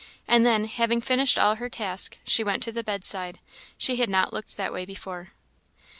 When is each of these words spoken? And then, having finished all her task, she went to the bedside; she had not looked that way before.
And 0.27 0.43
then, 0.47 0.65
having 0.65 0.99
finished 0.99 1.37
all 1.37 1.57
her 1.57 1.69
task, 1.69 2.17
she 2.25 2.43
went 2.43 2.63
to 2.63 2.71
the 2.71 2.83
bedside; 2.83 3.37
she 3.77 3.97
had 3.97 4.09
not 4.09 4.33
looked 4.33 4.57
that 4.57 4.73
way 4.73 4.83
before. 4.83 5.33